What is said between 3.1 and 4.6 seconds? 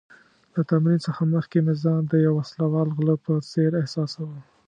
په څېر احساساوه.